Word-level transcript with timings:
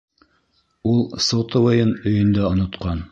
Ул 0.93 1.03
сотовыйын 1.27 1.93
өйөндә 2.13 2.49
онотҡан. 2.53 3.05